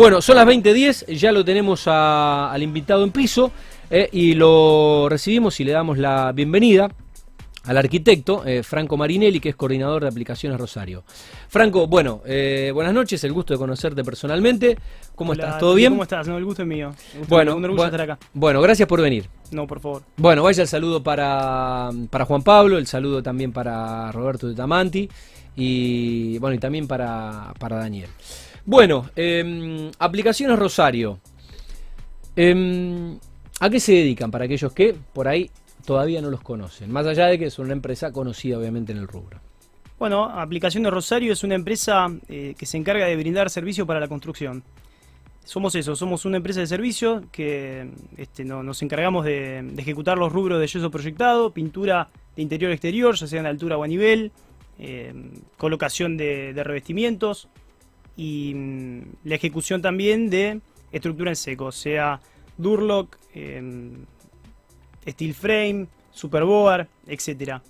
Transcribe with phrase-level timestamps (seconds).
[0.00, 3.52] Bueno, son las 20.10, ya lo tenemos a- al invitado en piso
[3.90, 6.88] eh, y lo recibimos y le damos la bienvenida
[7.64, 11.04] al arquitecto eh, Franco Marinelli, que es coordinador de aplicaciones Rosario.
[11.50, 14.78] Franco, bueno, eh, buenas noches, el gusto de conocerte personalmente.
[15.14, 15.58] ¿Cómo Hola, estás?
[15.60, 15.92] ¿Todo bien?
[15.92, 16.26] ¿Cómo estás?
[16.26, 16.92] No, el gusto es mío.
[17.18, 18.18] Gusto- Bueno, un orgullo estar acá.
[18.32, 19.26] bueno, gracias por venir.
[19.50, 20.02] No, por favor.
[20.16, 25.10] Bueno, vaya el saludo para, para Juan Pablo, el saludo también para Roberto de Tamanti
[25.56, 28.08] y bueno, y también para, para Daniel.
[28.70, 31.18] Bueno, em, aplicaciones Rosario.
[32.36, 33.18] Em,
[33.58, 35.50] ¿A qué se dedican para aquellos que por ahí
[35.84, 36.88] todavía no los conocen?
[36.92, 39.40] Más allá de que es una empresa conocida obviamente en el rubro.
[39.98, 43.98] Bueno, Aplicación de Rosario es una empresa eh, que se encarga de brindar servicio para
[43.98, 44.62] la construcción.
[45.44, 50.32] Somos eso, somos una empresa de servicio que este, no- nos encargamos de, ejecutar los
[50.32, 54.30] rubros de yeso proyectado, pintura de interior-exterior, ya sea en altura o a nivel,
[54.78, 55.12] eh,
[55.56, 57.48] colocación de revestimientos
[58.20, 60.60] y mm, la ejecución también de
[60.92, 62.20] estructura en seco, sea
[62.58, 63.62] Durlock, eh,
[65.08, 67.62] steel frame, superboard, etcétera.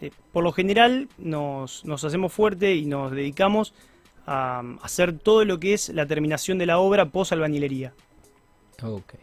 [0.00, 3.72] Eh, por lo general nos, nos hacemos fuerte y nos dedicamos
[4.26, 7.92] a, um, hacer todo lo que es la terminación de la obra post albañilería.
[8.82, 9.14] Ok.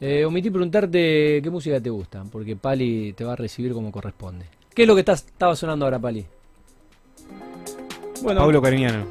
[0.00, 4.46] Eh, omití preguntarte qué música te gusta, porque Pali te va a recibir como corresponde.
[4.74, 6.26] ¿Qué es lo que estás- estaba sonando ahora, Pali?
[8.22, 9.06] Bueno, Pablo Cariñano.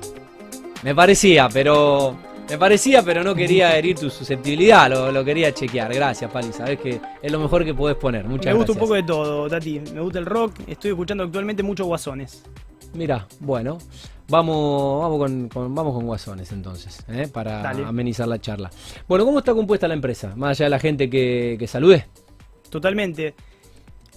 [0.83, 2.15] Me parecía, pero.
[2.49, 5.93] Me parecía, pero no quería herir tu susceptibilidad, lo, lo quería chequear.
[5.93, 8.25] Gracias, Pali, sabes que es lo mejor que podés poner.
[8.25, 8.75] Muchas me gusta gracias.
[8.75, 9.79] un poco de todo, Tati.
[9.93, 12.43] Me gusta el rock, estoy escuchando actualmente muchos guasones.
[12.93, 13.77] Mira, bueno,
[14.27, 17.29] vamos, vamos con, con- vamos con guasones entonces, ¿eh?
[17.31, 17.85] para Dale.
[17.85, 18.69] amenizar la charla.
[19.07, 20.33] Bueno, ¿cómo está compuesta la empresa?
[20.35, 22.05] Más allá de la gente que, que salude.
[22.69, 23.33] Totalmente.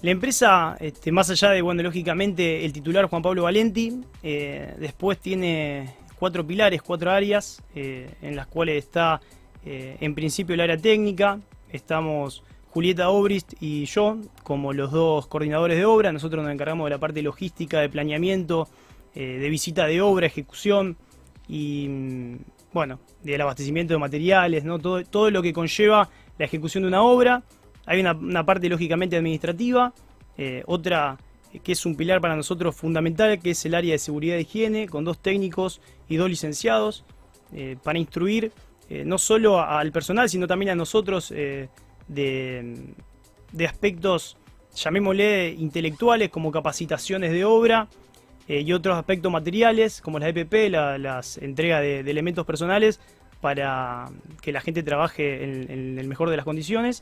[0.01, 5.19] La empresa, este, más allá de, bueno, lógicamente el titular Juan Pablo Valenti, eh, después
[5.19, 9.21] tiene cuatro pilares, cuatro áreas, eh, en las cuales está
[9.63, 15.77] eh, en principio el área técnica, estamos Julieta Obrist y yo como los dos coordinadores
[15.77, 18.67] de obra, nosotros nos encargamos de la parte logística, de planeamiento,
[19.13, 20.97] eh, de visita de obra, ejecución
[21.47, 22.37] y, mm,
[22.73, 24.79] bueno, del abastecimiento de materiales, ¿no?
[24.79, 26.09] todo, todo lo que conlleva
[26.39, 27.43] la ejecución de una obra.
[27.85, 29.93] Hay una, parte lógicamente administrativa,
[30.65, 31.19] otra
[31.63, 34.87] que es un pilar para nosotros fundamental, que es el área de seguridad e higiene,
[34.87, 37.03] con dos técnicos y dos licenciados,
[37.53, 38.51] eh, para instruir
[38.89, 41.69] eh, no solo al personal, sino también a nosotros eh,
[42.07, 42.75] de,
[43.51, 44.37] de aspectos,
[44.75, 47.87] llamémosle, intelectuales, como capacitaciones de obra,
[48.47, 52.99] y otros aspectos materiales, como las EPP, la- las entregas de, de elementos personales,
[53.41, 54.05] para
[54.43, 57.01] que la gente trabaje en, en el mejor de las condiciones.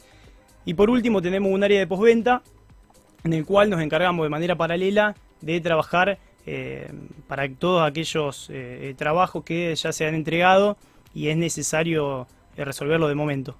[0.64, 2.44] Y por último tenemos un área de postventa
[3.23, 6.89] en el cual nos encargamos de manera paralela de trabajar eh,
[7.28, 10.78] para todos aquellos eh, eh, trabajos que ya se han entregado
[11.13, 13.56] y es necesario resolverlo de momento.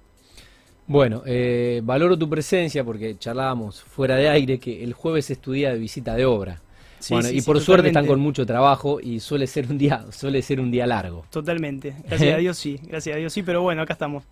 [0.86, 5.52] Bueno, eh, valoro tu presencia porque charlábamos fuera de aire que el jueves es tu
[5.52, 6.60] día de visita de obra.
[6.98, 9.76] Sí, bueno, sí, y sí, por suerte están con mucho trabajo y suele ser un
[9.78, 11.24] día, suele ser un día largo.
[11.30, 11.94] Totalmente.
[12.06, 14.24] Gracias a Dios sí, gracias a Dios sí, pero bueno, acá estamos.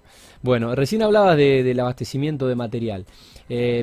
[0.43, 3.05] Bueno, recién hablabas de- del abastecimiento de material.
[3.49, 3.83] Eh,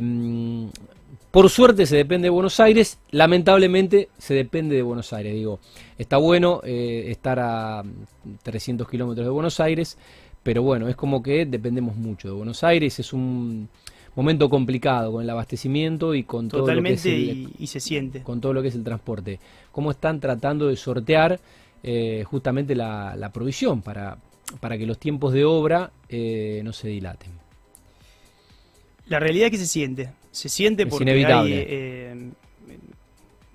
[1.31, 5.33] por suerte se depende de Buenos Aires, lamentablemente se depende de Buenos Aires.
[5.33, 5.59] Digo,
[5.97, 9.97] está bueno eh, estar a mm, 300 kilómetros de Buenos Aires,
[10.41, 12.99] pero bueno, es como que dependemos mucho de Buenos Aires.
[12.99, 13.69] Es un
[14.15, 17.79] momento complicado con el abastecimiento y con todo lo que es el, y, y se
[17.79, 18.23] siente.
[18.23, 19.39] con todo lo que es el transporte.
[19.71, 21.39] ¿Cómo están tratando de sortear
[21.83, 24.17] eh, justamente la, la provisión para,
[24.59, 27.31] para que los tiempos de obra eh, no se dilaten?
[29.07, 30.09] La realidad es que se siente.
[30.31, 31.55] Se siente Es porque inevitable.
[31.55, 32.29] hay, eh,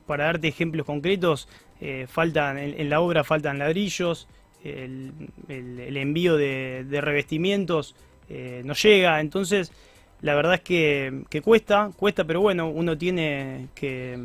[0.07, 1.49] para darte ejemplos concretos,
[1.81, 4.29] eh, faltan en, en la obra faltan ladrillos,
[4.65, 5.12] el,
[5.49, 7.95] el- el envío de, de revestimientos
[8.29, 9.73] eh, no llega, entonces
[10.23, 14.19] la verdad es que, que cuesta, cuesta, pero bueno, uno tiene que,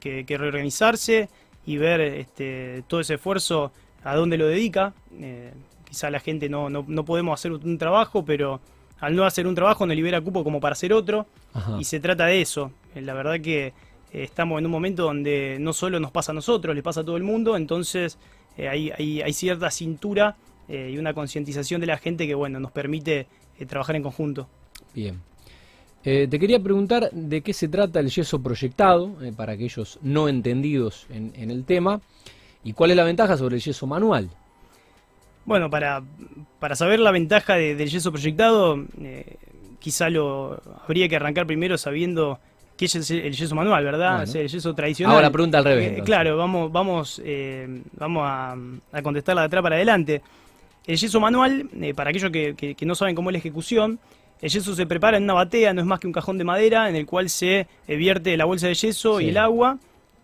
[0.00, 1.28] que- que reorganizarse
[1.66, 3.72] y ver este, todo ese esfuerzo
[4.04, 4.94] a dónde lo dedica.
[5.20, 5.52] Eh,
[5.84, 8.60] quizá la gente no, no, no podemos hacer un trabajo, pero
[9.00, 11.26] al no hacer un trabajo nos libera cupo como para hacer otro.
[11.52, 11.76] Ajá.
[11.80, 12.72] Y se trata de eso.
[12.94, 13.72] Eh, La verdad que eh,
[14.12, 17.16] estamos en un momento donde no solo nos pasa a nosotros, le pasa a todo
[17.16, 18.18] el mundo, entonces
[18.56, 20.36] eh, hay, hay- hay cierta cintura
[20.68, 23.26] eh, y una concientización de la gente que bueno nos permite
[23.58, 24.48] eh, trabajar en conjunto.
[24.94, 25.20] Bien.
[26.02, 31.32] Te quería preguntar de qué se trata el yeso proyectado, para aquellos no entendidos en,
[31.36, 32.00] en el tema,
[32.64, 34.30] y cuál es la ventaja sobre el yeso manual.
[35.48, 36.02] Bueno, para,
[36.60, 39.36] para saber la ventaja de- del yeso proyectado, eh,
[39.80, 42.38] quizá lo habría que arrancar primero sabiendo
[42.76, 44.10] qué es el, yeso manual, ¿verdad?
[44.18, 44.24] Bueno.
[44.24, 45.16] O sea, el yeso tradicional.
[45.16, 45.98] Ahora pregunta al revés.
[45.98, 48.56] Eh, claro, vamos, vamos, eh, vamos a,
[48.92, 50.22] a contestarla de atrás para adelante.
[50.86, 53.98] El yeso manual, eh, para aquellos que, que- que no saben cómo es la ejecución,
[54.40, 56.88] el yeso se prepara en una batea, no es más que un cajón de madera
[56.88, 59.24] en el cual se vierte la bolsa de yeso Sí.
[59.24, 59.78] y el agua.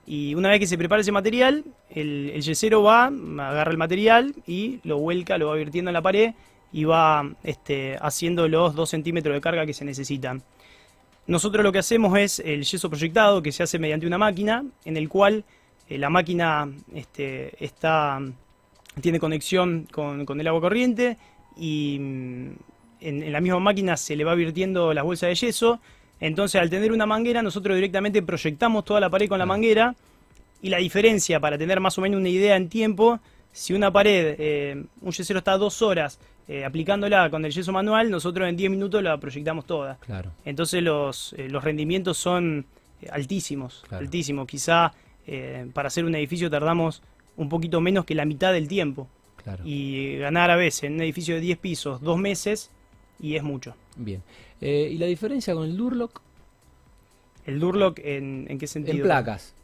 [0.07, 4.81] Y una vez que se prepara ese material, el, yesero va, agarra el material y
[4.85, 6.35] lo vuelca, lo va virtiendo en la pared
[6.73, 10.43] y va este, haciendo los 2 centímetros de carga que se necesitan.
[11.27, 14.97] Nosotros lo que hacemos es el yeso proyectado que se hace mediante una máquina en
[14.97, 15.45] el cual
[15.89, 18.21] eh, la máquina este, está,
[19.01, 21.17] tiene conexión con, con el agua corriente
[21.57, 22.49] y mm,
[23.01, 25.81] en, en la misma máquina se le va virtiendo las bolsas de yeso.
[26.27, 29.95] Entonces al tener una manguera nosotros directamente proyectamos toda la pared con la manguera
[30.63, 33.21] y la diferencia para tener más o menos una idea en tiempo,
[33.53, 36.19] si una pared, eh, un yesero está dos horas
[36.49, 39.99] eh, aplicándola con el yeso manual, nosotros en 10 minutos la proyectamos toda.
[40.01, 40.31] Claro.
[40.47, 42.65] Entonces los, eh, los rendimientos son
[43.11, 44.03] altísimos, Claro.
[44.05, 44.47] altísimos.
[44.47, 44.95] Quizá
[45.75, 47.03] para hacer un edificio tardamos
[47.37, 49.09] un poquito menos que la mitad del tiempo.
[49.43, 49.63] Claro.
[49.67, 52.71] Y ganar a veces en un edificio de 10 pisos dos meses
[53.21, 53.75] y es mucho.
[53.97, 54.23] Bien.
[54.61, 56.21] Eh, ¿Y la diferencia con el Durlock?
[57.47, 58.97] ¿El Durlock en, en qué sentido?
[58.97, 59.55] En placas.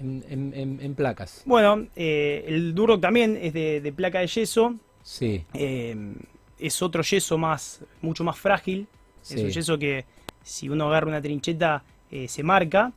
[0.00, 1.42] En, en- en- en placas.
[1.46, 4.74] Bueno, eh, el Durlock también es de, de placa de yeso.
[5.02, 5.44] Sí.
[5.54, 5.96] eh,
[6.58, 8.86] es otro yeso más, mucho más frágil.
[9.22, 9.40] Es Sí.
[9.44, 10.04] un yeso que
[10.44, 12.92] si uno agarra una trincheta eh, se marca.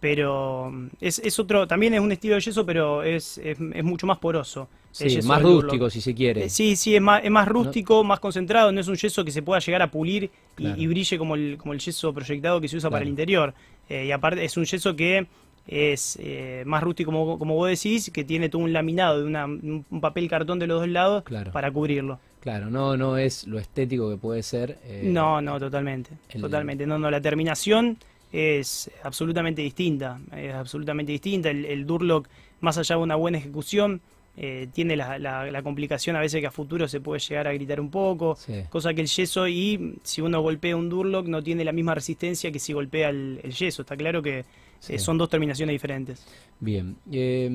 [0.00, 3.84] Pero mm, es, es otro, también es un estilo de yeso, pero es, es, es
[3.84, 4.68] mucho más poroso.
[4.92, 5.62] Sí, yeso más Durlock.
[5.64, 6.44] rústico si se quiere.
[6.44, 9.30] Eh, Sí, sí, es más, es más rústico, más concentrado, no es un yeso que
[9.30, 10.30] se pueda llegar a pulir y,
[10.62, 10.80] Claro.
[10.80, 13.54] y brille como el, como el yeso proyectado que se usa para el interior.
[13.88, 15.26] Eh, y aparte es un yeso que
[15.66, 19.44] es eh, más rústico, como, como vos decís, que tiene todo un laminado de una-
[19.44, 21.52] un un papel cartón de los dos lados Claro.
[21.52, 22.18] para cubrirlo.
[22.40, 24.78] Claro, no, no es lo estético que puede ser.
[24.84, 26.10] eh, no, no, totalmente.
[26.30, 26.86] el- Totalmente.
[26.86, 27.98] No, no, la terminación
[28.32, 30.20] es absolutamente distinta.
[30.36, 31.50] Es absolutamente distinta.
[31.50, 32.28] El, el Durlock,
[32.60, 34.00] más allá de una buena ejecución,
[34.36, 37.52] eh, tiene la, la- la complicación a veces que a futuro se puede llegar a
[37.52, 38.36] gritar un poco.
[38.36, 38.62] Sí.
[38.70, 42.52] Cosa que el yeso y si uno golpea un Durlock no tiene la misma resistencia
[42.52, 43.82] que si golpea el, el yeso.
[43.82, 44.44] Está claro que
[44.80, 44.94] Sí.
[44.94, 46.24] eh, son dos terminaciones diferentes.
[46.60, 46.96] Bien.
[47.10, 47.46] Eh,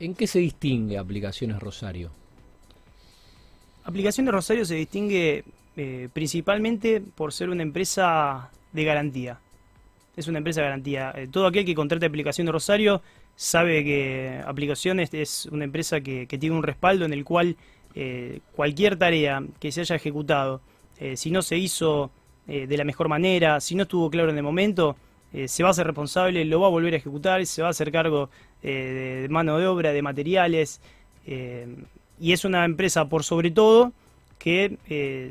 [0.00, 2.10] ¿En qué se distingue aplicaciones Rosario?
[3.84, 5.44] Aplicación de Rosario se distingue
[5.76, 9.38] eh, principalmente por ser una empresa de garantía.
[10.18, 11.12] Es una empresa garantía.
[11.14, 13.02] Eh, todo aquel que contrate aplicación de Rosario
[13.36, 17.56] sabe que Aplicaciones es una empresa que, tiene un respaldo en el cual
[17.94, 20.60] eh, cualquier tarea que se haya ejecutado,
[20.98, 22.10] eh, si no se hizo
[22.48, 24.96] de la mejor manera, si no estuvo claro en el momento,
[25.44, 27.92] se va a ser responsable, lo va a volver a ejecutar, se va a hacer
[27.92, 28.30] cargo
[28.62, 30.80] de, mano de obra, de materiales.
[31.26, 33.92] y es una empresa, por sobre todo,
[34.38, 34.78] que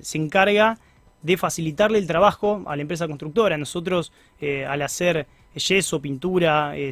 [0.03, 0.77] se encarga
[1.21, 3.57] de facilitarle el trabajo a la empresa constructora.
[3.57, 6.91] Nosotros, eh, al hacer yeso, pintura, eh,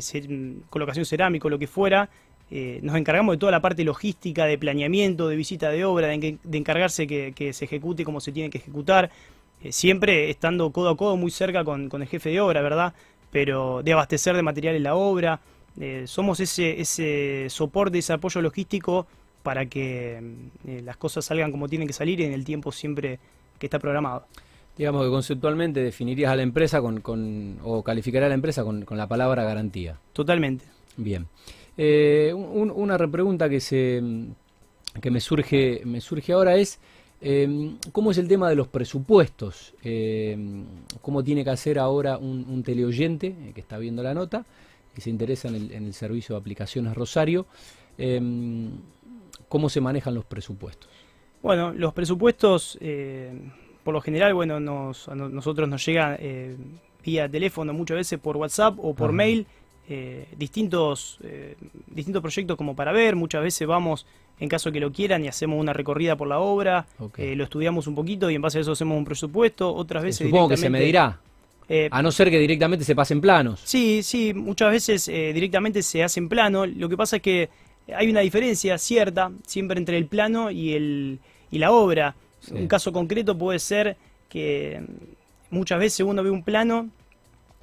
[0.69, 2.09] colocación cerámico, lo que fuera,
[2.51, 6.37] eh, nos encargamos de toda la parte logística, de planeamiento, de visita de obra, de,
[6.53, 9.09] encargarse que, se ejecute como se tiene que ejecutar,
[9.69, 12.93] siempre estando codo a codo muy cerca con, el jefe de obra, ¿verdad?
[13.31, 15.39] Pero de abastecer de materiales la obra.
[16.05, 19.07] somos ese, ese soporte, ese apoyo logístico
[19.45, 20.19] para que
[20.63, 23.19] mm, las cosas salgan como tienen que salir en el tiempo siempre
[23.59, 24.25] que está programado.
[24.77, 28.83] Digamos que conceptualmente definirías a la empresa con, con- o calificarías a la empresa con,
[28.83, 29.97] con la palabra garantía.
[30.13, 30.65] Totalmente.
[30.97, 31.27] Bien.
[31.77, 34.01] Eh, un- una repregunta que se
[35.01, 36.79] que me surge me surge ahora es
[37.21, 39.73] eh, cómo es el tema de los presupuestos.
[39.83, 40.37] Eh,
[41.01, 44.45] cómo tiene que hacer ahora un, un teleoyente eh, que está viendo la nota
[44.93, 47.45] que se interesa en el, en el servicio de aplicaciones Rosario.
[47.97, 48.21] eh,
[49.49, 50.89] cómo se manejan los presupuestos.
[51.45, 53.31] Bueno, los presupuestos, eh,
[53.83, 56.55] por lo general, bueno, nos, a no- nosotros nos llegan eh,
[57.05, 59.45] vía teléfono, muchas veces por WhatsApp o por mail,
[59.87, 63.15] eh, distintos, eh, distintos proyectos como para ver.
[63.15, 64.07] Muchas veces vamos,
[64.39, 67.19] en caso que lo quieran, y hacemos una recorrida por la obra, Ok.
[67.19, 69.71] eh, lo estudiamos un poquito y en base a eso hacemos un presupuesto.
[69.71, 71.19] Otras veces Supongo que se medirá,
[71.69, 73.61] eh, a no ser que directamente se pasen planos.
[73.65, 76.65] Sí, sí, muchas veces eh, directamente se hace en plano.
[76.65, 77.49] Lo que pasa es que
[77.95, 81.19] hay una diferencia cierta siempre entre el plano y, el,
[81.51, 82.15] y la obra.
[82.39, 82.53] Sí.
[82.53, 83.95] Un caso concreto puede ser
[84.29, 84.81] que
[85.49, 86.89] muchas veces uno ve un plano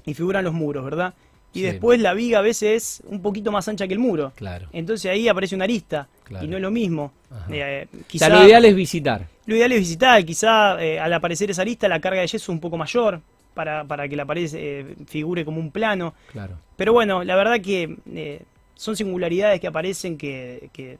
[0.05, 1.13] y figuran los muros, ¿verdad?
[1.53, 1.65] Y Sí.
[1.65, 4.33] después la viga a veces es un poquito más ancha que el muro.
[4.35, 4.67] Claro.
[4.73, 6.43] Entonces ahí aparece una arista Claro.
[6.45, 7.11] y no es lo mismo.
[7.51, 9.27] Eh, O quizá- sea, lo ideal es visitar.
[9.45, 12.49] lo ideal es visitar, quizá eh, al aparecer esa arista la carga de yeso es
[12.49, 13.21] un poco mayor
[13.53, 16.15] para, para que la pared eh, figure como un plano.
[16.31, 16.55] Claro.
[16.75, 18.41] Pero bueno, la verdad que eh,
[18.75, 20.97] son singularidades que aparecen que, que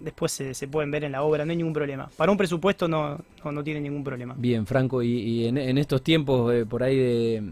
[0.00, 2.10] después se, se pueden ver en la obra, no hay ningún problema.
[2.16, 4.34] Para un presupuesto no, no, no tiene ningún problema.
[4.36, 7.42] Bien, Franco, y, y en, en estos tiempos eh, por ahí de,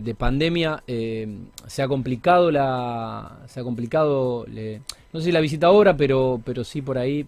[0.00, 5.96] de, pandemia se ha complicado la se ha complicado no sé si la visita ahora
[5.96, 7.26] pero pero sí por ahí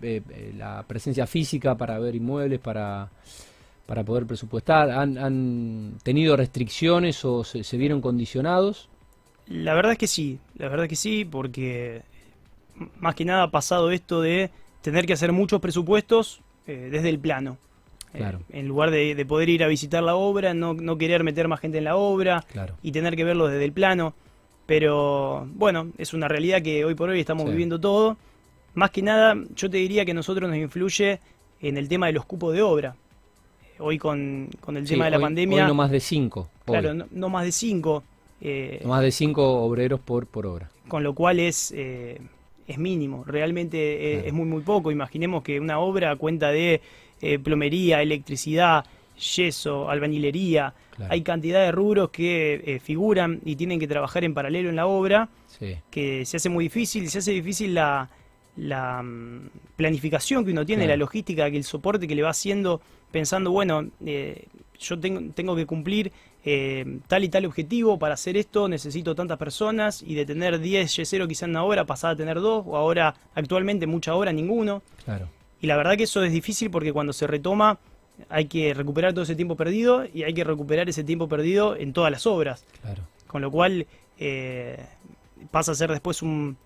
[0.57, 3.11] la presencia física para ver inmuebles para
[3.87, 4.91] para poder presupuestar?
[4.91, 8.89] ¿Han, tenido restricciones o se, vieron condicionados?
[9.47, 12.03] La verdad es que sí, la verdad es que sí, porque
[12.99, 14.51] más que nada ha pasado esto de
[14.83, 17.59] tener que hacer muchos presupuestos eh, desde el plano.
[18.15, 18.41] Eh, claro.
[18.51, 21.79] en lugar de, poder ir a visitar la obra, no, no, querer meter más gente
[21.79, 22.47] en la obra
[22.83, 24.15] y tener que verlo desde el plano.
[24.65, 28.17] Pero bueno, es una realidad que hoy por hoy estamos viviendo todo.
[28.75, 31.21] Más que nada, yo te diría que a nosotros nos influye
[31.61, 32.97] en el tema de los cupos de obra
[33.79, 35.63] hoy con, el tema de la pandemia.
[35.63, 36.49] Hoy no más de cinco.
[36.65, 38.03] Claro, no, más de cinco.
[38.41, 40.71] Eh, no más de cinco obreros por, por obra.
[40.89, 42.21] Con lo cual es, eh,
[42.67, 44.91] es mínimo, realmente es, muy, muy poco.
[44.91, 46.81] Imaginemos que una obra cuenta de
[47.21, 48.85] eh, plomería, electricidad,
[49.17, 50.75] yeso, albañilería.
[51.09, 55.29] Hay cantidad de rubros que figuran y tienen que trabajar en paralelo en la obra,
[55.91, 58.09] que se hace muy difícil, se hace difícil la,
[58.57, 62.81] la mm, planificación que uno tiene, la logística, que el soporte que le va haciendo,
[63.11, 64.47] pensando, bueno, eh,
[64.79, 66.13] yo tengo, tengo, que cumplir
[66.47, 70.99] eh, tal y tal objetivo, para hacer esto necesito tantas personas, y de tener 10
[70.99, 74.83] Y0 quizá en una hora, pasar a tener dos, o ahora actualmente mucha hora ninguno.
[75.05, 75.29] Claro.
[75.61, 77.79] Y la verdad que eso es difícil porque cuando se retoma
[78.31, 81.93] hay que recuperar todo ese tiempo perdido y hay que recuperar ese tiempo perdido en
[81.93, 82.65] todas las obras.
[82.81, 83.03] Claro.
[83.27, 83.87] Con lo cual
[84.19, 84.79] eh,
[85.51, 86.57] pasa a ser después un,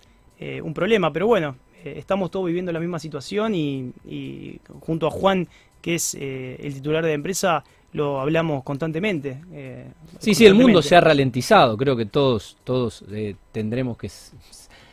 [0.62, 5.48] un problema, pero bueno, eh, estamos todos viviendo la misma situación y, junto a Juan,
[5.80, 9.42] que es eh, el titular de la empresa, lo hablamos constantemente.
[9.52, 9.86] Eh,
[10.18, 11.76] sí, sí, el mundo se ha ralentizado.
[11.76, 13.04] Creo que todos, todos
[13.52, 14.10] tendremos que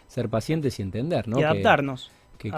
[0.08, 1.39] ser pacientes y entender, ¿no?
[1.39, 2.12] Y adaptarnos.
[2.38, 2.51] Que,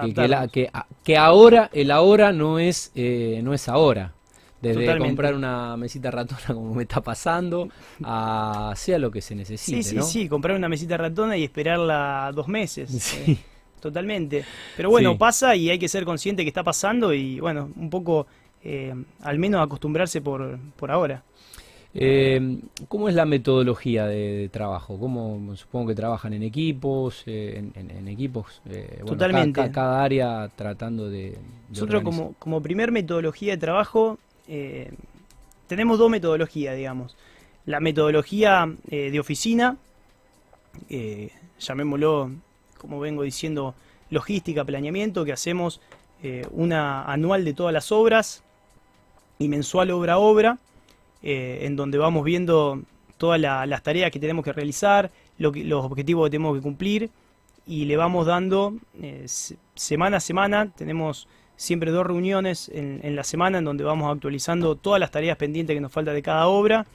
[1.04, 4.14] que, ahora, el ahora no es, no es ahora.
[4.62, 7.70] Desde comprar una mesita ratona como me está pasando,
[8.04, 9.84] a sea lo que se necesite.
[9.84, 12.90] Sí, sí, sí, comprar una mesita ratona y esperarla dos meses.
[12.92, 13.40] Sí.
[13.80, 14.44] Totalmente.
[14.76, 18.28] Pero bueno, pasa y hay que ser consciente que está pasando y bueno, un poco
[18.64, 21.24] eh, al menos acostumbrarse por, por ahora.
[21.94, 25.00] Eh, ¿Cómo es la metodología de, trabajo?
[25.00, 28.62] ¿Cómo, supongo que trabajan en equipos, eh, en, equipos?
[29.06, 29.72] Totalmente.
[29.72, 31.38] Cada, área tratando de...
[31.70, 34.20] Nosotros como, como primer metodología de trabajo
[35.68, 37.16] tenemos dos metodologías, digamos.
[37.66, 39.78] La metodología de oficina,
[41.60, 42.32] llamémoslo
[42.80, 43.76] como vengo diciendo,
[44.10, 45.80] logística, planeamiento, que hacemos
[46.24, 48.44] eh, una anual de todas las obras
[49.42, 50.58] y mensual obra a obra,
[51.24, 52.82] eh, en donde vamos viendo
[53.18, 57.10] todas las tareas que tenemos que realizar, lo los objetivos que tenemos que cumplir
[57.66, 59.26] y le vamos dando eh,
[59.76, 64.76] semana a semana, tenemos siempre dos reuniones en, en, la semana en donde vamos actualizando
[64.76, 66.86] todas las tareas pendientes que nos falta de cada obra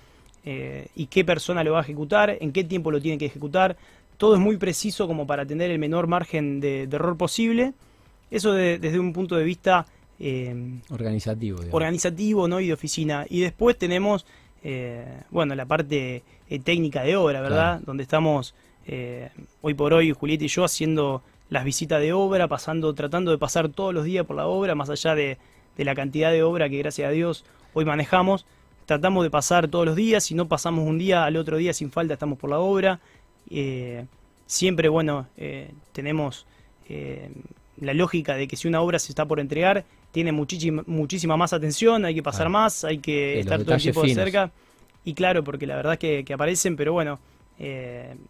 [0.44, 3.78] y qué persona lo va a ejecutar, en qué tiempo lo tiene que ejecutar,
[4.18, 7.72] todo es muy preciso como para tener el menor margen de, error posible.
[8.30, 9.86] Eso desde un punto de vista
[10.26, 12.58] eh, organizativo, organizativo, ¿no?
[12.58, 13.26] Y de oficina.
[13.28, 14.24] Y después tenemos,
[14.62, 17.80] eh, bueno, la parte eh, técnica de obra, ¿verdad?
[17.84, 18.54] Donde estamos
[19.62, 23.68] hoy por hoy Julieta y yo haciendo las visitas de obra, pasando, tratando de pasar
[23.68, 25.38] todos los días por la obra, más allá de,
[25.76, 28.46] de la cantidad de obra que gracias a Dios hoy manejamos.
[28.86, 31.90] Tratamos de pasar todos los días, si no pasamos un día, al otro día sin
[31.90, 33.00] falta estamos por la obra.
[33.50, 34.06] Eh,
[34.46, 36.46] siempre, bueno, eh, tenemos
[36.88, 37.30] eh,
[37.78, 41.52] la lógica de que si una obra se está por entregar, tiene muchísima, muchísima más
[41.52, 44.52] atención, hay que pasar más, hay que estar todo el tiempo de cerca.
[45.04, 47.18] Y claro, porque la verdad es que, aparecen, pero bueno,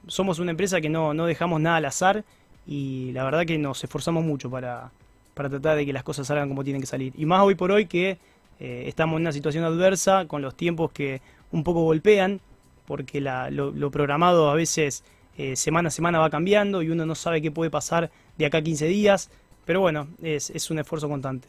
[0.07, 2.25] somos una empresa que no, no dejamos nada al azar
[2.67, 4.91] y la verdad que nos esforzamos mucho para,
[5.35, 7.13] para tratar de que las cosas salgan como tienen que salir.
[7.19, 8.17] Y más hoy por hoy que
[8.59, 11.21] estamos en una situación adversa, con los tiempos que
[11.53, 12.41] un poco golpean,
[12.87, 15.05] porque lo, programado a veces
[15.37, 18.59] eh, semana a semana va cambiando y uno no sabe qué puede pasar de acá
[18.59, 19.31] a 15 días,
[19.65, 21.49] pero bueno, es, un esfuerzo constante.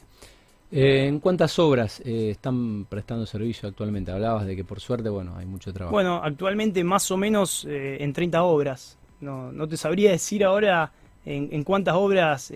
[0.71, 4.11] Eh, ¿En cuántas obras eh, están prestando servicio actualmente?
[4.11, 5.93] Hablabas de que por suerte, bueno, hay mucho trabajo.
[5.93, 8.97] Bueno, actualmente más o menos en 30 obras.
[9.21, 10.91] No, no te sabría decir ahora
[11.25, 12.51] en, en cuántas obras,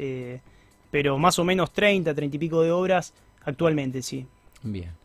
[0.92, 3.14] pero más o menos 30, 30 y pico de obras
[3.46, 4.26] actualmente, sí.
[4.64, 4.99] Bien.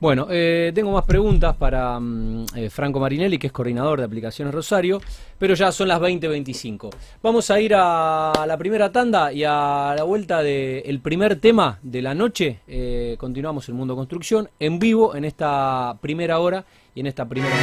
[0.00, 4.54] Bueno, eh, tengo más preguntas para mm, eh, Franco Marinelli, que es coordinador de aplicaciones
[4.54, 4.98] Rosario,
[5.38, 6.88] pero ya son las 20.25.
[7.22, 12.00] Vamos a ir a la primera tanda y a la vuelta del primer tema de
[12.00, 12.60] la noche.
[12.66, 16.64] Eh, continuamos el Mundo Construcción en vivo en esta primera hora
[16.94, 17.54] y en esta primera.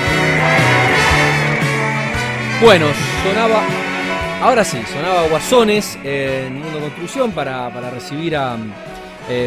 [2.61, 2.85] Bueno,
[3.23, 3.63] sonaba.
[4.43, 8.55] Ahora sí, sonaba Guasones en Mundo Construcción para, para recibir a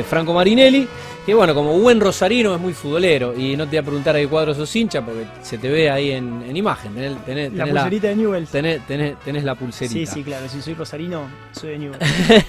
[0.09, 0.87] Franco Marinelli.
[1.25, 4.19] que bueno, como buen rosarino es muy futbolero y no te voy a preguntar a
[4.19, 6.95] qué cuadro sos hincha porque se te ve ahí en, imagen.
[7.25, 8.51] Tenés, la pulserita de Newell's.
[8.51, 9.95] Tenés, tenés, la pulserita.
[9.95, 10.49] Sí, sí, claro.
[10.49, 11.23] Si soy rosarino,
[11.53, 12.05] soy de Newell's.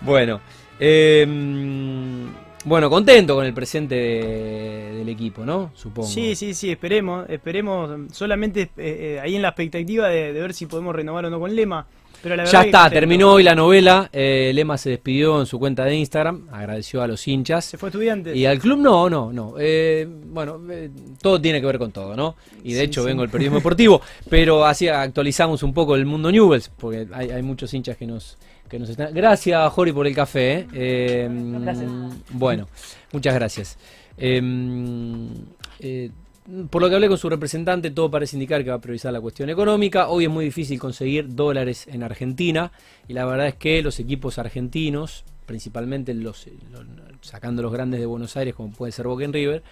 [0.00, 0.40] bueno,
[0.78, 2.26] em,
[2.64, 5.70] bueno, contento con el presente del equipo, ¿no?
[5.74, 6.08] Supongo.
[6.08, 8.12] Sí, sí, sí, esperemos, esperemos.
[8.12, 11.38] Solamente eh, eh, ahí en la expectativa de, de, ver si podemos renovar o no
[11.38, 11.86] con Lema
[12.50, 14.08] ya está, terminó hoy la novela.
[14.12, 17.64] Eh, Lema se despidió en su cuenta de Instagram, agradeció a los hinchas.
[17.64, 18.34] ¿Se fue estudiante?
[18.36, 19.54] Y al club no, no, no.
[19.58, 20.90] Eh, bueno, eh,
[21.20, 22.36] todo tiene que ver con todo, ¿no?
[22.62, 26.70] Y de hecho vengo del periodismo deportivo, pero así actualizamos un poco el mundo Newells,
[26.70, 28.38] porque hay, muchos hinchas que nos,
[28.68, 29.12] que nos están...
[29.12, 30.66] Gracias, Jori, por el café.
[30.72, 31.28] Eh,
[32.30, 32.68] bueno,
[33.12, 33.78] muchas gracias.
[36.68, 39.20] Por lo que hablé con su representante, todo parece indicar que va a priorizar la
[39.20, 40.08] cuestión económica.
[40.08, 42.70] Hoy es muy difícil conseguir dólares en Argentina
[43.08, 46.46] y la verdad es que los equipos argentinos, principalmente los,
[47.22, 49.62] sacando los grandes de Buenos Aires como puede ser Boca River,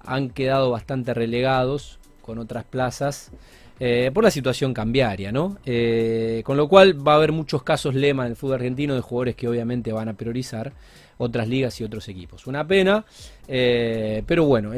[0.00, 3.30] han quedado bastante relegados con otras plazas
[3.78, 5.58] eh, por la situación cambiaria, ¿no?
[5.64, 9.00] Eh, con lo cual va a haber muchos casos lema en el fútbol argentino de
[9.00, 10.72] jugadores que obviamente van a priorizar
[11.18, 12.46] otras ligas y otros equipos.
[12.46, 13.04] Una pena,
[13.48, 14.72] eh, pero bueno,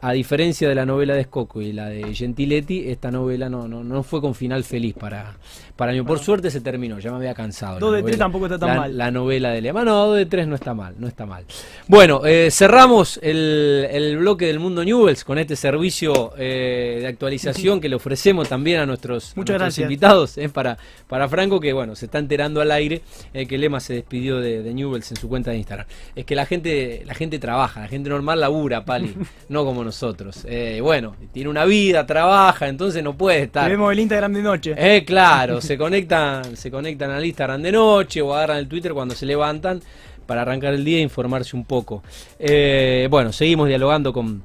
[0.00, 3.82] a diferencia de la novela de Scocco y la de Gentiletti, esta novela no, no,
[3.84, 5.36] no fue con final feliz para,
[5.78, 6.02] para mí.
[6.02, 7.78] Por suerte se terminó, ya me había cansado.
[7.78, 8.98] Dos de tres tampoco está tan mal.
[8.98, 11.44] La novela de Lema, no, dos de tres no está mal, no está mal.
[11.86, 17.88] Bueno, eh, cerramos el, bloque del mundo Newells con este servicio eh, de actualización que
[17.88, 19.34] le ofrecemos también a nuestros,
[19.78, 24.40] invitados, para, para Franco, que bueno, se está enterando al aire que Lema se despidió
[24.40, 25.86] de, de Newells en su cuenta de Instagram.
[26.16, 29.14] Es que la gente, la gente trabaja, la gente normal labura, Pali,
[29.48, 30.44] no como nosotros.
[30.48, 33.70] Eh, bueno, tiene una vida, trabaja, entonces no puede estar.
[33.70, 34.74] Vemos el Instagram de noche.
[34.76, 39.14] Eh, claro, se conectan, se conectan al Instagram de noche o agarran el Twitter cuando
[39.14, 39.82] se levantan
[40.24, 42.02] para arrancar el día e informarse un poco.
[42.38, 44.42] Eh, bueno, seguimos dialogando con,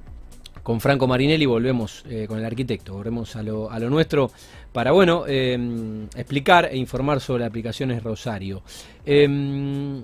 [0.63, 4.31] con Franco Marinelli, volvemos eh, con el arquitecto, volvemos a lo, a lo nuestro
[4.73, 8.61] para, bueno, explicar e informar sobre aplicaciones Rosario.
[9.05, 10.03] me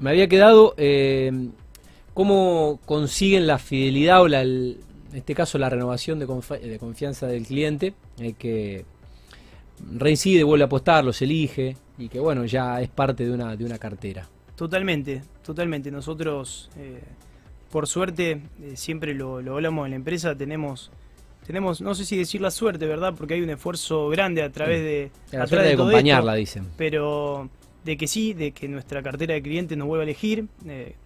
[0.00, 0.74] había quedado
[2.14, 4.78] cómo consiguen la fidelidad o la, en
[5.12, 6.26] este caso la renovación de,
[6.78, 8.86] confianza del cliente, el que
[9.92, 13.64] reincide, vuelve a apostar, los elige y que bueno, ya es parte de una, de
[13.64, 14.28] una cartera.
[14.54, 15.90] Totalmente, totalmente.
[15.90, 17.02] Nosotros, eh,
[17.70, 20.90] por suerte, eh, siempre lo, hablamos en la empresa, tenemos
[21.46, 23.14] tenemos, no sé si decir la suerte, ¿verdad?
[23.16, 25.10] Porque hay un esfuerzo grande a través de...
[25.30, 26.66] La suerte de, acompañarla, dicen.
[26.76, 27.48] Pero
[27.84, 30.46] de que sí, de que nuestra cartera de clientes nos vuelva a elegir.
[30.66, 30.96] Eh,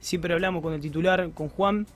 [0.00, 1.86] siempre hablamos con el titular, con Juan,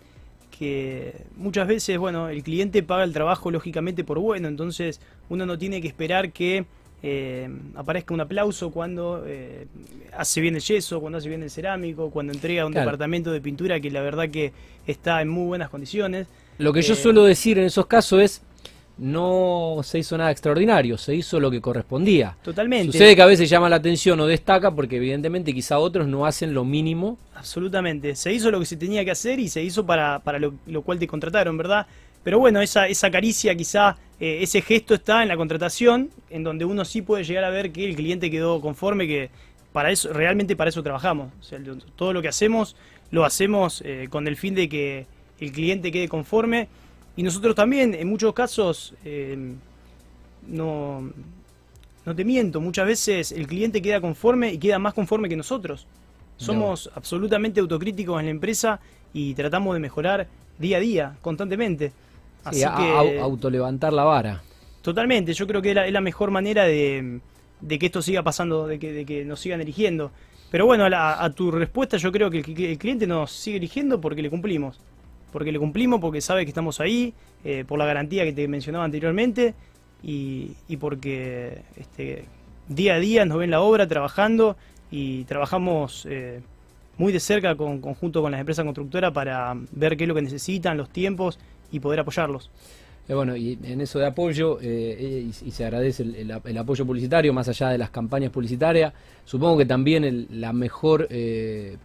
[0.50, 5.58] que muchas veces, bueno, el cliente paga el trabajo lógicamente por bueno, entonces uno no
[5.58, 6.66] tiene que esperar que
[7.02, 9.66] eh, aparezca un aplauso cuando eh,
[10.16, 13.80] hace bien el yeso, cuando hace bien el cerámico, cuando entrega un departamento de pintura
[13.80, 14.52] que la verdad que
[14.86, 16.26] está en muy buenas condiciones.
[16.58, 18.42] Lo que yo eh, suelo decir en esos casos es,
[19.00, 22.36] no se hizo nada extraordinario, se hizo lo que correspondía.
[22.42, 22.92] Totalmente.
[22.92, 26.52] Sucede que a veces llama la atención o destaca porque evidentemente quizá otros no hacen
[26.52, 27.18] lo mínimo.
[27.34, 30.82] Absolutamente, se hizo lo que se tenía que hacer y se hizo para, para lo,
[30.82, 31.86] cual te contrataron, ¿verdad?
[32.22, 36.66] Pero bueno, esa, esa caricia, quizá eh, ese gesto está en la contratación, en donde
[36.66, 39.30] uno sí puede llegar a ver que el cliente quedó conforme, que
[39.72, 41.32] para eso realmente para eso trabajamos.
[41.40, 41.58] O sea,
[41.96, 42.76] todo lo que hacemos
[43.10, 45.06] lo hacemos eh, con el fin de que
[45.40, 46.68] el cliente quede conforme
[47.20, 49.36] y nosotros también, en muchos casos, eh,
[50.48, 51.10] no,
[52.06, 55.86] no te miento, muchas veces el cliente queda conforme y queda más conforme que nosotros.
[56.38, 58.80] Somos absolutamente autocríticos en la empresa
[59.12, 60.28] y tratamos de mejorar
[60.58, 61.92] día a día, constantemente.
[62.42, 64.42] Así que, autolevantar la vara.
[64.80, 67.20] Totalmente, yo creo que es la, mejor manera de,
[67.68, 70.10] que esto siga pasando, de que, de que nos sigan eligiendo.
[70.50, 74.30] Pero bueno, a, tu respuesta yo creo que el cliente nos sigue eligiendo porque le
[74.30, 74.80] cumplimos
[75.32, 78.84] porque le cumplimos, porque sabe que estamos ahí, eh, por la garantía que te mencionaba
[78.84, 79.54] anteriormente
[80.02, 82.24] y, porque este,
[82.68, 84.56] día a día nos ven la obra trabajando
[84.90, 86.40] y trabajamos eh,
[86.98, 90.20] muy de cerca con, conjunto con las empresas constructoras para ver qué es lo que
[90.20, 91.38] necesitan, los tiempos
[91.72, 92.50] y poder apoyarlos.
[93.08, 97.70] Eh, bueno, y en eso de apoyo, y, se agradece el, apoyo publicitario, más allá
[97.70, 98.92] de las campañas publicitarias,
[99.24, 101.08] supongo que también la mejor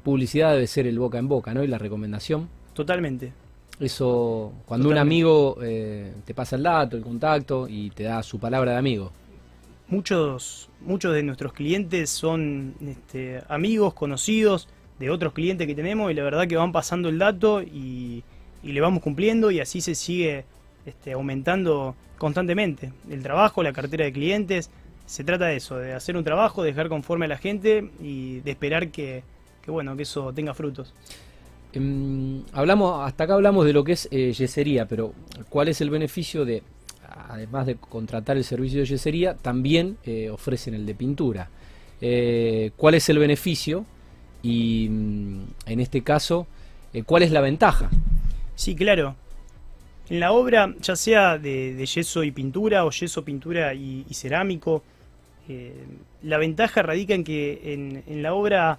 [0.04, 1.64] publicidad debe ser el boca en boca, ¿no?
[1.64, 2.50] Y la recomendación.
[2.76, 3.32] Totalmente.
[3.80, 8.40] Eso, cuando un amigo eh, te pasa el dato, el contacto y te da su
[8.40, 9.12] palabra de amigo.
[9.88, 14.68] Muchos, muchos de nuestros clientes son este, amigos, conocidos
[15.00, 18.24] de otros clientes que tenemos y la verdad que van pasando el dato y,
[18.64, 20.44] le vamos cumpliendo y así se sigue
[20.88, 24.72] este, aumentando constantemente el trabajo, la cartera de clientes.
[25.06, 28.52] Se trata de eso, de hacer un trabajo, dejar conforme a la gente y de
[28.52, 29.24] esperar que,
[29.68, 30.94] bueno, que eso tenga frutos.
[31.76, 35.14] Em, hablamos, hasta acá hablamos de lo que es eh, yesería, pero
[35.50, 36.64] ¿cuál es el beneficio de,
[37.30, 41.50] además de contratar el servicio de yesería, también eh, ofrecen el de pintura?
[42.00, 43.86] Eh, ¿Cuál es el beneficio?
[44.42, 46.48] Y mm, en este caso,
[47.06, 47.90] ¿cuál es la ventaja?
[48.56, 49.16] Sí, claro.
[50.10, 54.84] En la obra, ya sea de, yeso y pintura o yeso, pintura y, cerámico,
[56.24, 57.74] la ventaja radica en que
[58.08, 58.78] en, la obra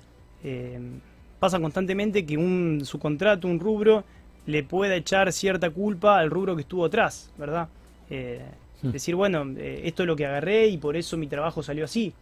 [1.39, 4.05] pasa constantemente que un subcontrato, un rubro,
[4.47, 7.69] le pueda echar cierta culpa al rubro que estuvo atrás, ¿verdad?
[8.11, 8.43] Eh.
[8.83, 12.13] Decir, bueno, eh, esto es lo que agarré y por eso mi trabajo salió así.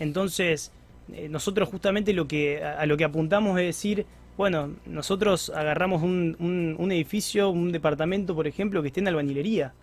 [0.00, 0.72] Entonces,
[1.12, 4.04] eh, nosotros justamente lo que, a, lo que apuntamos es decir,
[4.36, 9.74] bueno, nosotros agarramos un, un, edificio, un departamento, por ejemplo, que esté en albañilería.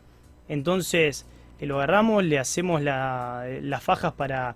[0.50, 1.26] Entonces,
[1.62, 4.56] lo agarramos, le hacemos las fajas para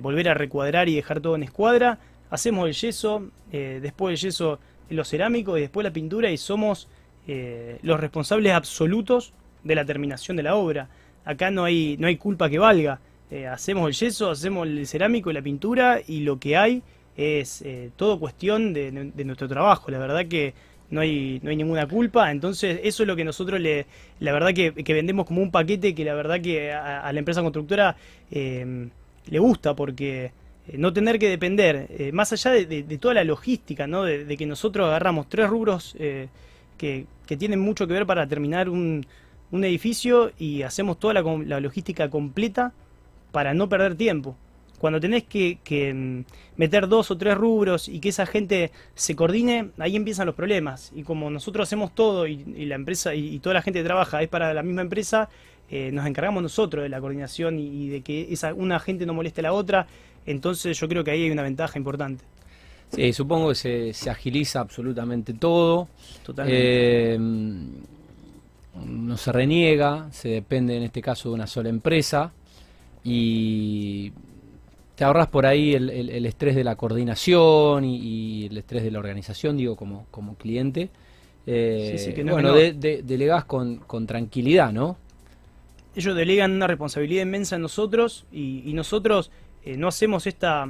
[0.00, 1.98] volver a recuadrar y dejar todo en escuadra,
[2.30, 4.58] hacemos el yeso, eh, después el yeso
[4.88, 6.88] los cerámicos y después la pintura y somos
[7.26, 9.32] eh, los responsables absolutos
[9.64, 10.88] de la terminación de la obra.
[11.24, 13.00] Acá no hay, no hay culpa que valga.
[13.30, 16.82] Eh, hacemos el yeso, hacemos el cerámico y la pintura y lo que hay
[17.16, 17.64] es
[17.96, 18.92] todo cuestión de,
[19.24, 19.90] nuestro trabajo.
[19.90, 20.52] La verdad que
[20.90, 22.30] no hay, no hay ninguna culpa.
[22.30, 23.86] Entonces eso es lo que nosotros le,
[24.20, 27.96] la verdad que, vendemos como un paquete que la verdad que a la empresa constructora
[28.30, 30.30] le gusta porque
[30.72, 34.02] no tener que depender, eh, más allá de, toda la logística, ¿no?
[34.04, 36.28] de, que nosotros agarramos tres rubros eh,
[36.76, 37.06] que,
[37.38, 39.06] tienen mucho que ver para terminar un,
[39.52, 42.72] edificio y hacemos toda la, logística completa
[43.32, 44.36] para no perder tiempo.
[44.78, 45.58] Cuando tenés que,
[45.94, 46.20] mm,
[46.56, 50.92] meter dos o tres rubros y que esa gente se coordine, ahí empiezan los problemas.
[50.94, 54.28] Y como nosotros hacemos todo y, la empresa y, toda la gente que trabaja es
[54.28, 55.30] para la misma empresa,
[55.70, 59.44] nos encargamos nosotros de la coordinación y, de que esa, una gente no moleste a
[59.44, 59.86] la otra
[60.26, 62.24] entonces yo creo que ahí hay una ventaja importante.
[62.90, 65.88] Sí, supongo que se, agiliza absolutamente todo.
[66.24, 67.14] Totalmente.
[67.14, 72.32] Eh, no se reniega, se depende en este caso de una sola empresa
[73.02, 74.12] y
[74.94, 79.56] te ahorras por ahí el, estrés de la coordinación y, el estrés de la organización,
[79.56, 80.90] digo, como, como cliente.
[81.46, 84.96] Eh, bueno, de, delegás con, tranquilidad, ¿no?
[85.96, 89.32] Ellos delegan una responsabilidad inmensa en nosotros y nosotros
[89.66, 90.68] eh, no hacemos esta,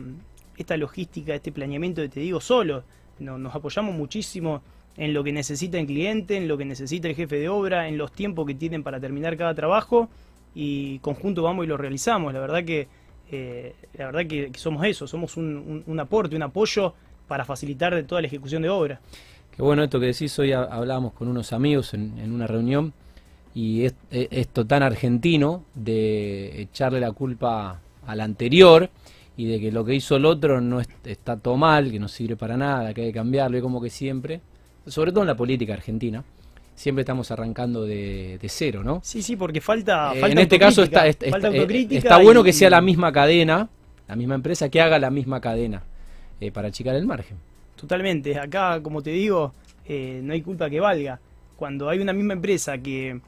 [0.57, 2.83] esta logística, este planeamiento que te digo solo.
[3.19, 4.63] nos apoyamos muchísimo
[4.97, 7.99] en lo que necesita el cliente, en lo que necesita el jefe de obra, en
[7.99, 10.09] los tiempos que tienen para terminar cada trabajo
[10.55, 12.33] y conjunto vamos y lo realizamos.
[12.33, 12.89] La verdad que,
[13.31, 16.95] eh, la verdad que, somos eso, somos un, aporte, un apoyo
[17.29, 18.99] para facilitar toda la ejecución de obra.
[19.55, 22.95] Qué bueno esto que decís, hoy hablábamos con unos amigos en, una reunión
[23.57, 28.91] y es, esto tan argentino de echarle la culpa al anterior
[29.35, 32.37] y de que lo que hizo el otro no está todo mal, que no sirve
[32.37, 34.43] para nada, que hay que cambiarlo, y como que siempre,
[34.87, 36.23] sobre todo en la política argentina,
[36.75, 39.01] siempre estamos arrancando de, cero, ¿no?
[39.03, 42.83] Sí, sí, porque falta, eh, En este caso está, está, está, bueno que sea la
[42.83, 43.71] misma cadena,
[44.07, 45.83] la misma empresa, que haga la misma cadena
[46.43, 47.39] eh, para achicar el margen.
[47.75, 49.55] Totalmente, acá, como te digo,
[49.87, 51.21] eh, no hay culpa que valga.
[51.57, 53.19] Cuando hay una misma empresa que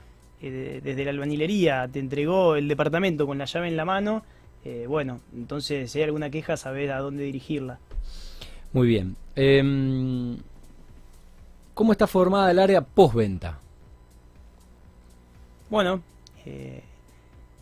[0.41, 4.23] desde la albañilería te entregó el departamento con la llave en la mano,
[4.65, 7.79] eh, bueno, entonces si hay alguna queja, saber a dónde dirigirla.
[8.73, 9.17] Muy bien.
[9.35, 10.37] Em,
[11.75, 13.59] ¿Cómo está formada el área postventa?
[15.71, 16.03] Bueno,
[16.45, 16.83] eh,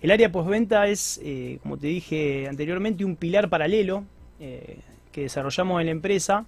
[0.00, 4.04] el área postventa es, eh, como te dije anteriormente, un pilar paralelo
[4.38, 6.44] que desarrollamos en la empresa,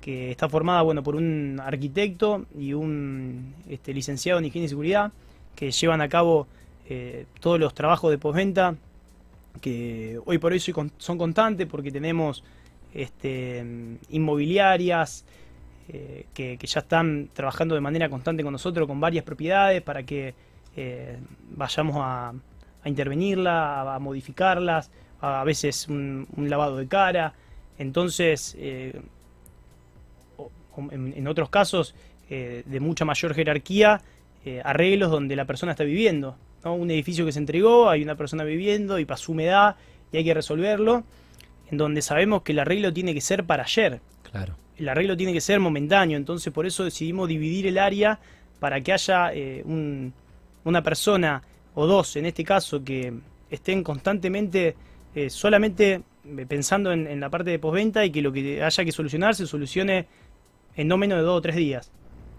[0.00, 5.12] que está formada bueno, por un arquitecto y un este, licenciado en higiene y seguridad,
[5.54, 6.46] que llevan a cabo
[7.40, 8.74] todos los trabajos de postventa
[9.60, 12.42] que hoy por hoy son constantes porque tenemos
[12.94, 13.64] este,
[14.10, 15.24] inmobiliarias
[15.88, 20.34] eh, que, ya están trabajando de manera constante con nosotros con varias propiedades para que
[20.76, 21.18] eh,
[21.50, 22.32] vayamos a,
[22.84, 27.32] intervenirla, a, modificarlas, a, veces un, lavado de cara.
[27.78, 29.00] Entonces, eh,
[30.90, 31.94] en, otros casos
[32.28, 34.00] de mucha mayor jerarquía,
[34.64, 36.36] arreglos donde la persona está viviendo.
[36.64, 39.76] Un edificio que se entregó, hay una persona viviendo y pasó humedad
[40.12, 41.04] y hay que resolverlo,
[41.70, 44.00] en donde sabemos que el arreglo tiene que ser para ayer.
[44.30, 44.56] Claro.
[44.76, 48.18] El arreglo tiene que ser momentáneo, entonces por eso decidimos dividir el área
[48.58, 49.64] para que haya eh,
[50.64, 51.42] una persona
[51.74, 53.12] o dos, en este caso, que
[53.50, 54.76] estén constantemente
[55.14, 58.92] eh, solamente eh, pensando en, la parte de postventa y que lo que haya que
[58.92, 60.06] solucionar se solucione
[60.76, 61.90] en no menos de dos o tres días.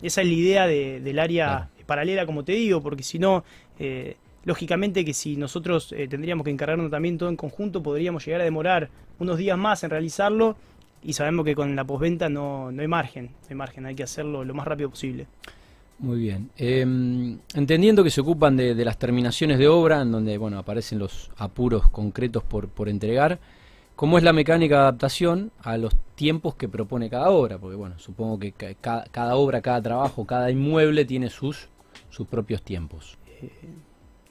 [0.02, 3.44] Esa es la idea del área paralela, como te digo, porque si no,
[3.80, 4.16] eh,
[4.46, 8.46] lógicamente que si nosotros eh, tendríamos que encargarnos también todo en conjunto, podríamos llegar a
[8.46, 10.56] demorar unos días más en realizarlo
[11.04, 14.04] y sabemos que con la posventa no, no hay margen, no hay margen, hay que
[14.04, 15.28] hacerlo lo más rápido posible.
[16.00, 16.50] Muy bien.
[16.58, 21.32] Em, entendiendo que se ocupan de, las terminaciones de obra, en donde bueno aparecen los
[21.38, 23.40] apuros concretos por, por entregar,
[23.96, 27.58] ¿cómo es la mecánica de adaptación a los tiempos que propone cada obra?
[27.58, 31.70] Porque bueno, supongo que cada, obra, cada trabajo, cada inmueble tiene sus,
[32.14, 33.18] sus propios tiempos.
[33.42, 33.50] Eh,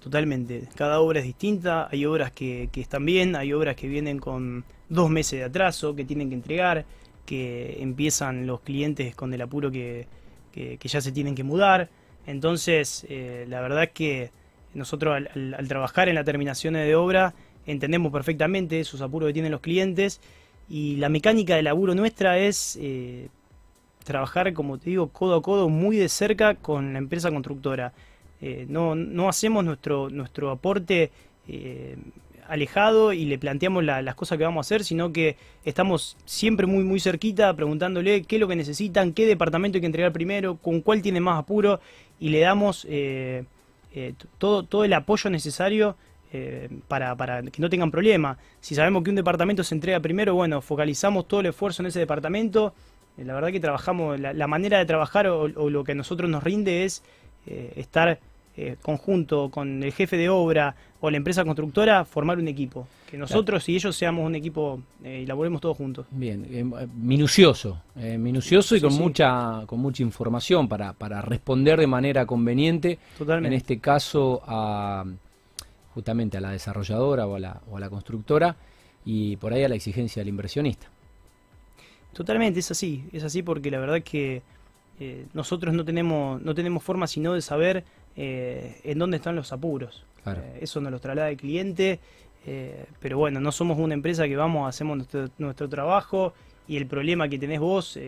[0.01, 0.69] totalmente.
[0.75, 1.89] Cada obra es distinta.
[1.91, 6.05] Hay obras que, están bien, hay obras que vienen con dos meses de atraso, que
[6.05, 6.85] tienen que entregar,
[7.27, 10.07] que empiezan los clientes con el apuro que
[10.81, 11.89] ya se tienen que mudar.
[12.27, 14.31] Entonces, eh, la verdad es que
[14.75, 17.35] nosotros al, trabajar en la terminación de obra
[17.67, 20.21] entendemos perfectamente esos apuros que tienen los clientes
[20.69, 23.29] y la mecánica de laburo nuestra es eh,
[24.05, 27.93] trabajar, como te digo, codo a codo muy de cerca con la empresa constructora.
[28.41, 31.11] Eh, no, no, hacemos nuestro, nuestro aporte
[32.49, 36.85] alejado y le planteamos las cosas que vamos a hacer, sino que estamos siempre muy
[36.85, 40.83] muy cerquita preguntándole qué es lo que necesitan, qué departamento hay que entregar primero, con
[40.83, 41.81] cuál tiene más apuro
[42.21, 43.45] y le damos eh,
[43.95, 45.97] eh, todo, todo el apoyo necesario
[46.33, 48.39] eh, para, para, que no tengan problema.
[48.61, 52.01] Si sabemos que un departamento se entrega primero, bueno, focalizamos todo el esfuerzo en ese
[52.01, 52.75] departamento.
[53.17, 56.43] La verdad que trabajamos, la, manera de trabajar o, o, lo que a nosotros nos
[56.43, 57.03] rinde es
[57.47, 58.19] estar
[58.55, 62.87] eh, conjunto con el jefe de obra o la empresa constructora, formar un equipo.
[63.11, 66.05] Que nosotros y ellos seamos un equipo eh, y laboremos todos juntos.
[66.11, 72.27] Bien, eh, minucioso, minucioso y con mucha con mucha información para, para responder de manera
[72.27, 72.99] conveniente.
[73.21, 75.07] En este caso a
[75.95, 78.55] justamente a la desarrolladora o a la, o a la constructora
[79.07, 80.89] y por ahí a la exigencia del inversionista.
[82.13, 84.43] Totalmente, es así, es así porque la verdad que
[85.33, 90.05] nosotros no tenemos, no tenemos forma sino de saber eh, en dónde están los apuros.
[90.27, 91.99] Eh, eso nos lo traslada el cliente,
[92.47, 96.35] eh, pero bueno, no somos una empresa que vamos, hacemos nuestro, trabajo
[96.69, 97.99] y el problema que tenés vos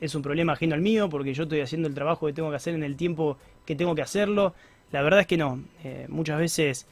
[0.00, 2.56] es un problema ajeno al mío porque yo estoy haciendo el trabajo que tengo que
[2.56, 4.54] hacer en el tiempo que tengo que hacerlo.
[4.92, 5.62] La verdad es que no,
[6.08, 6.86] muchas veces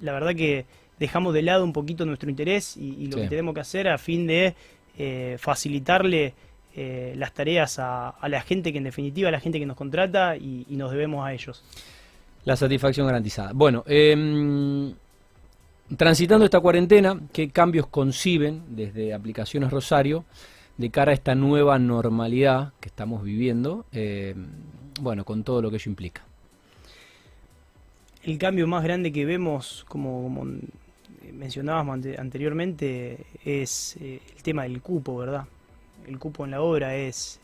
[0.00, 0.64] la verdad que
[1.00, 4.28] dejamos de lado un poquito nuestro interés y, lo que tenemos que hacer a fin
[4.28, 4.54] de
[5.38, 6.34] facilitarle
[6.76, 10.36] eh, las tareas a, la gente que en definitiva a la gente que nos contrata
[10.36, 11.64] y, nos debemos a ellos.
[12.44, 13.52] La satisfacción garantizada.
[13.52, 14.94] Bueno, em,
[15.96, 20.24] transitando esta cuarentena, ¿qué cambios conciben desde Aplicaciones Rosario
[20.78, 23.84] de cara a esta nueva normalidad que estamos viviendo?
[23.90, 24.46] Em,
[25.00, 26.22] bueno, con todo lo que ello implica.
[28.22, 30.46] El cambio más grande que vemos, como,
[31.32, 35.46] mencionábamos anteriormente, es eh, el tema del cupo, ¿verdad?
[36.06, 37.40] el cupo en la obra es,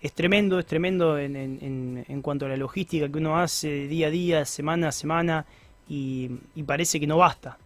[0.00, 4.08] es tremendo, es tremendo en, en, en, cuanto a la logística que uno hace día
[4.08, 5.46] a día, semana a semana,
[5.88, 6.30] y,
[6.66, 7.58] parece que no basta.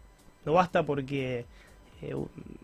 [0.44, 1.44] No basta porque
[2.02, 2.14] eh,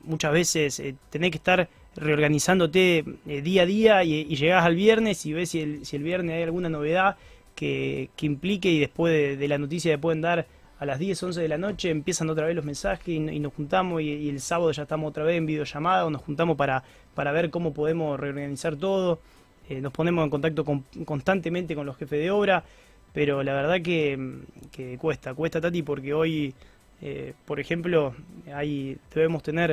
[0.04, 4.74] muchas veces eh, tenés que estar reorganizándote eh, día a día y, y, llegás al
[4.74, 7.16] viernes y ves si el, si el viernes hay alguna novedad
[7.54, 10.46] que, que implique y después de, de la noticia que pueden dar
[10.80, 14.00] a las 10, 11 de la noche empiezan otra vez los mensajes y, nos juntamos
[14.00, 16.82] y, el sábado ya estamos otra vez en videollamada o nos juntamos para,
[17.14, 19.20] para ver cómo podemos reorganizar todo.
[19.68, 20.64] Eh, nos ponemos en contacto
[21.04, 22.64] constantemente con los jefes de obra,
[23.12, 26.54] pero la verdad que, cuesta, cuesta Tati porque hoy,
[27.02, 28.14] eh, por ejemplo,
[28.52, 29.72] hay, debemos tener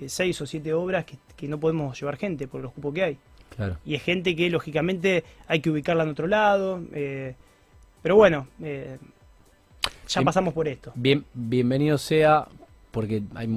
[0.00, 3.18] eh, seis o siete obras que, no podemos llevar gente por los cupos que hay.
[3.84, 6.80] Y es gente que lógicamente hay que ubicarla en otro lado.
[8.02, 8.48] pero bueno,
[10.08, 10.92] ya pasamos por esto.
[10.94, 12.46] Bien, bienvenido sea,
[12.90, 13.48] porque hay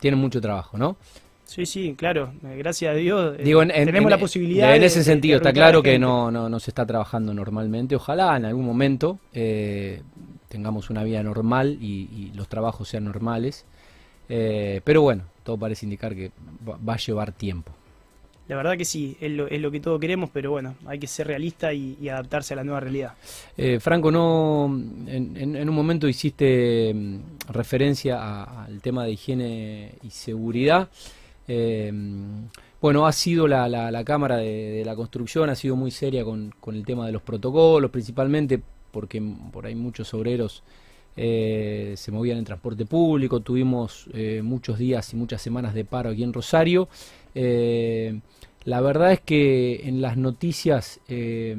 [0.00, 0.96] tiene mucho trabajo, ¿no?
[1.50, 2.32] Sí, sí, claro.
[2.44, 4.76] Eh, gracias a Dios eh, tenemos la posibilidad.
[4.76, 7.96] En ese sentido, está claro que no, no, se está trabajando normalmente.
[7.96, 10.00] Ojalá en algún momento eh,
[10.48, 13.64] tengamos una vida normal y, los trabajos sean normales.
[14.28, 16.30] pero bueno, todo parece indicar que
[16.64, 17.72] va a llevar tiempo.
[18.50, 21.72] La verdad que sí, es lo, que todos queremos, pero bueno, hay que ser realista
[21.72, 23.12] y, adaptarse a la nueva realidad.
[23.56, 24.64] Eh, Franco, no,
[25.06, 30.88] en, un momento hiciste mm, referencia al tema de higiene y seguridad.
[31.46, 31.92] Eh,
[32.80, 37.06] bueno, ha sido la, Cámara de, la Construcción, ha sido muy seria con, el tema
[37.06, 38.60] de los protocolos, principalmente
[38.90, 40.64] porque por ahí muchos obreros
[41.16, 44.08] eh, se movían en transporte público, tuvimos
[44.42, 46.88] muchos días y muchas semanas de paro aquí en Rosario.
[48.64, 51.56] La verdad es que en las noticias eh,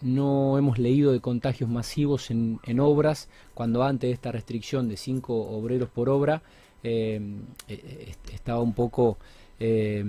[0.00, 5.34] no hemos leído de contagios masivos en, obras, cuando antes de esta restricción de cinco
[5.34, 6.42] obreros por obra
[6.84, 7.20] eh,
[7.68, 9.18] eh, estaba un poco,
[9.58, 10.04] se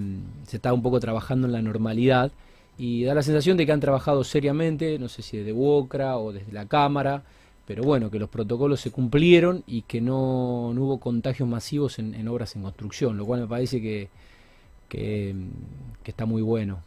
[0.52, 2.32] estaba un poco trabajando en la normalidad
[2.78, 6.32] y da la sensación de que han trabajado seriamente, no sé si desde Wocra o
[6.32, 7.24] desde la Cámara,
[7.65, 12.56] pero bueno, que los protocolos se cumplieron y que no, hubo contagios masivos en, obras
[12.56, 14.10] en construcción, lo cual me parece que,
[14.88, 15.36] que,
[16.06, 16.82] está muy bueno.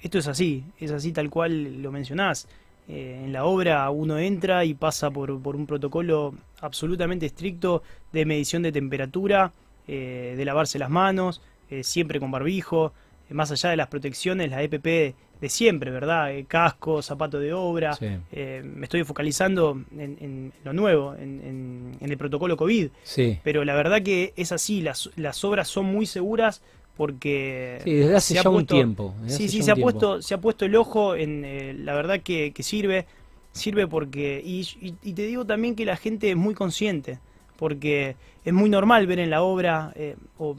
[0.00, 2.48] Esto es así, es así tal cual lo mencionás.
[2.88, 8.26] Eh, en la obra uno entra y pasa por, por, un protocolo absolutamente estricto de
[8.26, 9.52] medición de temperatura,
[9.86, 12.92] eh, de lavarse las manos, eh, siempre con barbijo,
[13.30, 16.30] más allá de las protecciones, la EPP de siempre, ¿verdad?
[16.46, 17.96] Casco, zapato de obra.
[18.30, 22.90] Me estoy focalizando en, lo nuevo, en, el protocolo COVID.
[23.02, 23.38] Sí.
[23.42, 26.62] Pero la verdad que es así, las, las obras son muy seguras
[26.96, 30.64] porque sí, desde hace ya un tiempo sí sí se ha puesto se ha puesto
[30.64, 33.06] el ojo en eh, la verdad que, sirve
[33.52, 37.18] sirve porque y, te digo también que la gente es muy consciente
[37.56, 39.94] porque es muy normal ver en la obra
[40.38, 40.56] o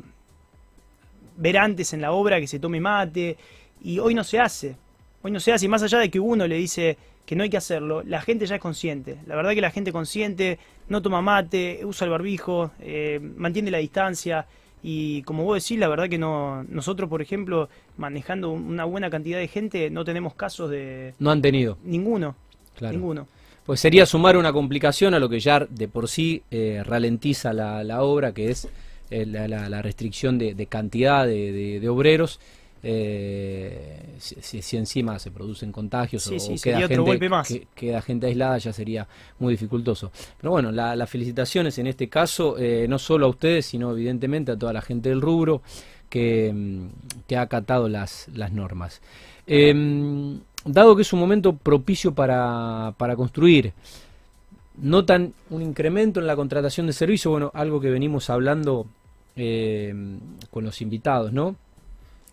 [1.38, 3.38] ver antes en la obra que se tome mate
[3.84, 4.78] y hoy no se hace.
[5.22, 7.50] Hoy no se hace y más allá de que uno le dice que no hay
[7.50, 9.17] que hacerlo, la gente ya es consciente.
[9.26, 13.78] La verdad que la gente consciente no toma mate, usa el barbijo, eh, mantiene la
[13.78, 14.46] distancia
[14.84, 19.39] y como vos decís, la verdad que no nosotros, por ejemplo, manejando una buena cantidad
[19.39, 21.13] de gente, no tenemos casos de...
[21.19, 21.78] No han tenido.
[21.84, 22.36] Ninguno.
[22.82, 23.28] Ninguno.
[23.65, 28.04] Pues sería sumar una complicación a lo que ya de por sí eh, ralentiza la,
[28.04, 28.67] obra, que es
[29.10, 32.41] eh, la, restricción de, cantidad de obreros
[32.86, 39.08] eh, si, encima se producen contagios o, queda, gente, queda gente aislada, ya sería
[39.39, 40.12] muy dificultoso.
[40.38, 44.58] Pero bueno, las felicitaciones en este caso, eh, no solo a ustedes, sino evidentemente a
[44.58, 45.62] toda la gente del rubro
[46.10, 49.02] que, mm, ha acatado las, las normas.
[49.48, 53.74] Em, dado que es un momento propicio para, para construir,
[54.78, 58.88] notan un incremento en la contratación de servicios, bueno, algo que venimos hablando
[59.36, 59.93] eh,
[60.52, 61.56] con los invitados, ¿no?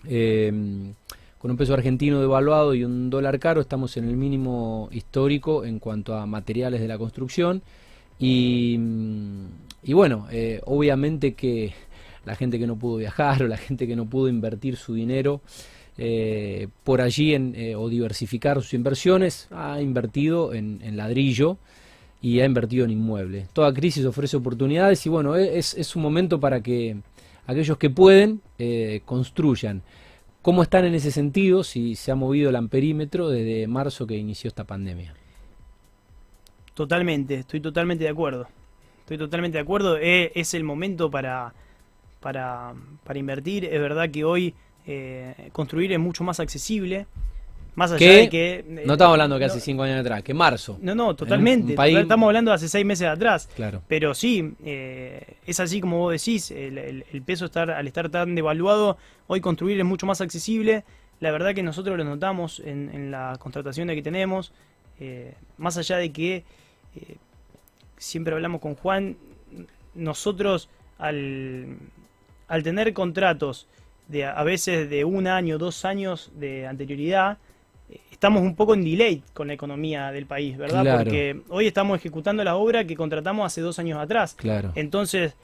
[0.04, 0.94] Em,
[1.38, 5.78] con un peso argentino devaluado y un dólar caro estamos en el mínimo histórico en
[5.78, 7.62] cuanto a materiales de la construcción
[8.18, 9.46] y, mm,
[9.92, 11.72] bueno, eh, obviamente que
[12.26, 15.40] la gente que no pudo viajar o la gente que no pudo invertir su dinero
[15.96, 21.56] eh, por allí eh, o diversificar sus inversiones ha invertido en, ladrillo
[22.20, 23.46] y ha invertido en inmueble.
[23.54, 26.98] Toda crisis ofrece oportunidades y bueno, es, es un momento para que
[27.46, 29.82] aquellos que pueden eh, construyan.
[30.42, 34.48] ¿Cómo están en ese sentido si se ha movido el amperímetro desde marzo que inició
[34.48, 35.14] esta pandemia?
[36.74, 38.48] Totalmente, estoy totalmente de acuerdo.
[39.00, 39.98] Estoy totalmente de acuerdo.
[39.98, 41.52] Eh, es el momento para,
[42.20, 43.64] para, para, invertir.
[43.64, 44.54] Es verdad que hoy
[44.86, 47.06] eh, construir es mucho más accesible.
[47.80, 48.56] Más allá de que.
[48.58, 50.78] Eh, no estamos hablando que hace cinco años atrás, que marzo.
[50.82, 51.74] No, no, totalmente.
[51.98, 53.48] Estamos hablando de hace seis meses atrás.
[53.56, 53.82] Claro.
[53.88, 58.98] Pero sí, eh, es así como vos decís, el, peso estar, al estar tan devaluado,
[59.28, 60.84] hoy construir es mucho más accesible.
[61.20, 64.52] La verdad que nosotros lo notamos en, en las contrataciones que tenemos.
[65.00, 66.44] Eh, más allá de que
[67.96, 69.16] siempre hablamos con Juan,
[69.94, 71.78] nosotros al,
[72.46, 73.68] al tener contratos
[74.08, 77.38] de a veces de un año, dos años de anterioridad,
[78.10, 80.98] estamos un poco en delay con la economía del país, ¿verdad?
[80.98, 84.34] Porque hoy estamos ejecutando la obra que contratamos hace dos años atrás.
[84.34, 84.72] Claro.
[84.74, 85.34] Entonces,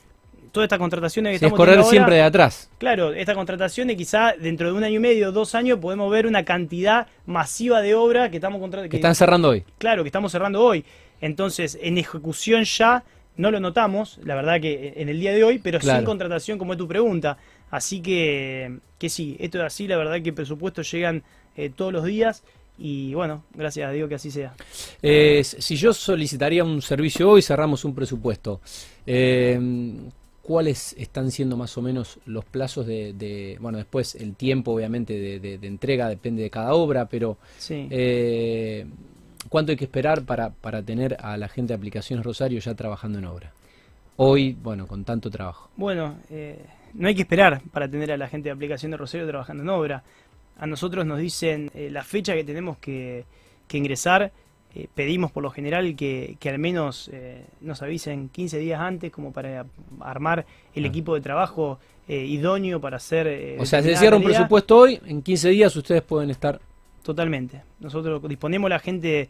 [0.53, 2.71] toda esta contrataciones que estamos es correr siempre de atrás.
[2.79, 6.27] Claro, esta contratación y quizá dentro de un año y medio, dos años, podemos ver
[6.27, 8.91] una cantidad masiva de obra que estamos contratando.
[8.91, 9.65] Que, están cerrando hoy.
[9.79, 10.85] Claro, que estamos cerrando hoy.
[11.21, 13.05] Entonces, en ejecución ya
[13.37, 16.73] no lo notamos, la verdad que en el día de hoy, pero sin contratación, como
[16.73, 17.37] es tu pregunta.
[17.71, 21.23] Así que, que sí, esto es así, la verdad que presupuestos llegan
[21.57, 22.43] eh, todos los días
[22.79, 24.55] y bueno, gracias a Dios que así sea.
[25.03, 28.61] Eh, si yo solicitaría un servicio hoy, cerramos un presupuesto.
[29.07, 29.59] Eh,
[30.43, 35.55] ¿Cuáles están siendo más o menos los plazos de, bueno, después el tiempo obviamente de,
[35.67, 37.37] entrega depende de cada obra, pero
[39.49, 43.19] ¿cuánto hay que esperar para, para tener a la gente de Aplicaciones Rosario ya trabajando
[43.19, 43.53] en obra?
[44.19, 45.69] Hoy, bueno, con tanto trabajo.
[45.77, 46.17] Bueno,
[46.95, 50.05] no hay que esperar para tener a la gente de Aplicaciones Rosario trabajando en obra
[50.59, 53.25] a nosotros nos dicen eh, la fecha que tenemos que,
[53.73, 54.33] ingresar.
[54.75, 59.33] Eh, pedimos por lo general que, al menos eh, nos avisen 15 días antes como
[59.33, 59.67] para
[60.01, 60.89] armar el ah.
[60.89, 63.59] equipo de trabajo idóneo para hacer...
[63.59, 66.61] o sea, se cierra un presupuesto hoy, en 15 días ustedes pueden estar...
[67.03, 67.63] Totalmente.
[67.81, 69.29] Nosotros disponemos la gente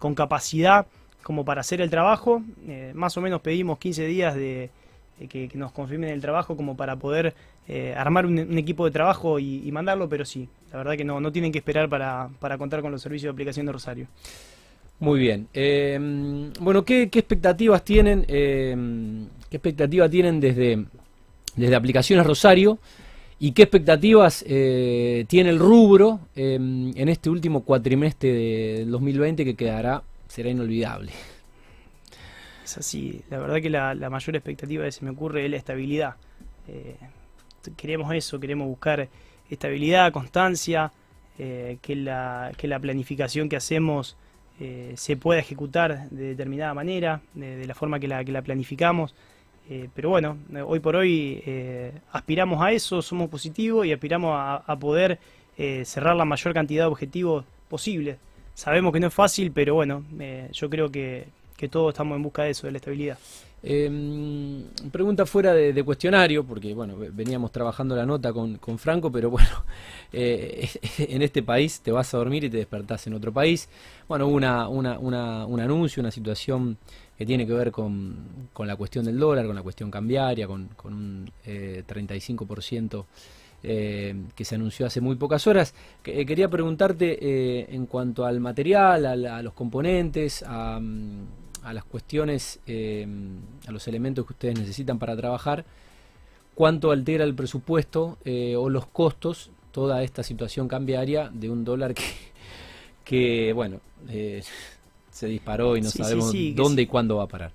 [0.00, 0.86] con capacidad
[1.22, 2.42] como para hacer el trabajo.
[2.94, 4.70] más o menos pedimos 15 días de,
[5.28, 7.34] que, nos confirmen el trabajo como para poder
[7.66, 11.32] eh, armar un, equipo de trabajo y, mandarlo, pero sí, la verdad que no, no
[11.32, 14.06] tienen que esperar para, para contar con los servicios de aplicación de Rosario.
[15.00, 15.48] Muy bien.
[15.54, 18.24] Eh, bueno, ¿qué, expectativas tienen?
[18.28, 20.84] Eh, ¿Qué tienen desde,
[21.56, 22.78] desde aplicaciones Rosario?
[23.38, 30.50] ¿Y qué expectativas tiene el rubro en este último cuatrimestre del 2020 que quedará, será
[30.50, 31.12] inolvidable?
[32.64, 36.14] Es así, la verdad que la, mayor expectativa que se me ocurre es la estabilidad.
[37.76, 39.08] Queremos eso, queremos buscar
[39.50, 40.92] estabilidad, constancia,
[41.38, 44.16] eh, que, la, que la planificación que hacemos
[44.60, 49.14] eh, se pueda ejecutar de determinada manera, de, la forma que la, que la planificamos.
[49.68, 51.42] Eh, pero bueno, hoy por hoy
[52.12, 55.18] aspiramos a eso, somos positivos y aspiramos a, poder
[55.84, 58.18] cerrar la mayor cantidad de objetivos posibles.
[58.54, 60.04] Sabemos que no es fácil, pero bueno,
[60.52, 61.26] yo creo que,
[61.56, 63.18] que todos estamos en busca de eso, de la estabilidad.
[63.66, 63.90] Eh,
[64.92, 69.64] pregunta fuera de, cuestionario, porque bueno, veníamos trabajando la nota con, Franco, pero bueno,
[70.12, 73.68] eh, en este país te vas a dormir y te despertás en otro país.
[74.06, 76.76] Bueno, hubo una, una, un anuncio, una situación
[77.16, 80.68] que tiene que ver con, con, la cuestión del dólar, con la cuestión cambiaria, con,
[80.76, 83.04] con un eh, 35%
[83.62, 85.74] eh, que se anunció hace muy pocas horas.
[86.04, 90.80] Eh, quería preguntarte en cuanto al material, a, los componentes, a...
[91.64, 93.06] A las cuestiones, eh,
[93.66, 95.64] a los elementos que ustedes necesitan para trabajar,
[96.54, 101.94] cuánto altera el presupuesto eh, o los costos toda esta situación cambiaria de un dólar
[101.94, 102.04] que,
[103.04, 104.42] que bueno, eh,
[105.10, 107.52] se disparó y no sabemos dónde y cuándo va a parar.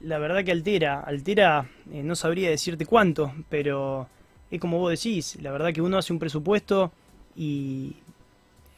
[0.00, 4.06] La verdad que altera, altera, no sabría decirte cuánto, pero
[4.50, 6.92] es como vos decís, la verdad que uno hace un presupuesto
[7.36, 7.96] y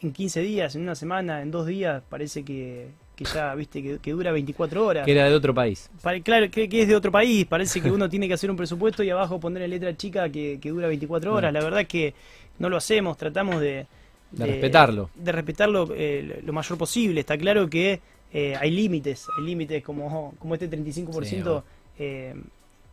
[0.02, 2.88] en 15 días, en una semana, en dos días, parece que,
[3.20, 5.04] que ya, viste, que, dura 24 horas.
[5.04, 5.90] Que era de otro país.
[6.24, 7.44] claro, que, es de otro país.
[7.44, 10.58] Parece que uno tiene que hacer un presupuesto y abajo poner en letra chica que,
[10.64, 11.52] dura 24 horas.
[11.52, 12.14] La verdad es que
[12.58, 13.86] no lo hacemos, tratamos de...
[14.30, 15.10] De, respetarlo.
[15.14, 17.20] De respetarlo eh, lo mayor posible.
[17.20, 18.00] Está claro que
[18.32, 21.62] eh, hay límites, hay límites como, como este 35%
[21.98, 22.34] eh,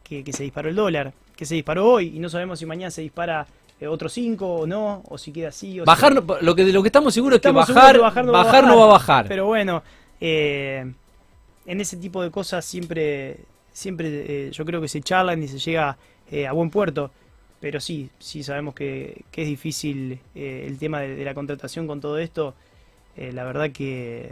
[0.03, 2.91] que, que se disparó el dólar, que se disparó hoy y no sabemos si mañana
[2.91, 3.47] se dispara
[3.88, 5.80] otro 5 o no, o si queda así.
[5.80, 8.78] O bajar, lo, que, lo que estamos seguros es que bajar, bajar, no, bajar, no,
[8.78, 9.25] va a bajar.
[9.28, 9.84] Pero bueno,
[10.20, 10.91] eh,
[11.65, 13.38] en ese tipo de cosas siempre,
[13.74, 15.97] siempre eh, yo creo que se charlan y se llega
[16.32, 17.11] eh, a buen puerto.
[17.59, 22.53] Pero sí, sí sabemos que, es difícil el tema de, la contratación con todo esto.
[23.15, 24.32] la verdad que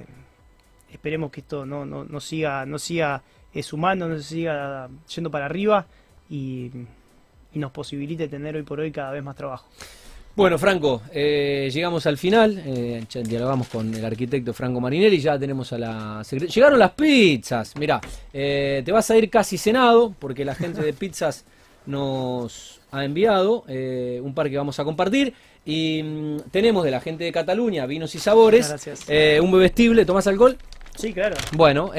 [0.91, 3.23] esperemos que esto no, no, no siga, no siga
[3.63, 5.87] sumando, no siga yendo para arriba
[6.29, 6.69] y,
[7.51, 9.67] y nos posibilite tener hoy por hoy cada vez más trabajo.
[10.35, 15.71] Bueno, Franco, eh, llegamos al final, eh, dialogamos con el arquitecto Franco Marinelli, ya tenemos
[15.71, 18.01] a la Llegaron las pizzas, mirá,
[18.33, 21.45] eh, te vas a ir casi cenado, porque la gente de pizzas
[21.85, 25.33] nos ha enviado eh, un par que vamos a compartir.
[25.63, 28.75] Y mm, tenemos de la gente de Cataluña, vinos y sabores,
[29.41, 30.57] un bebestible, ¿tomás alcohol?
[30.97, 31.37] Sí, claro.
[31.53, 31.91] Bueno,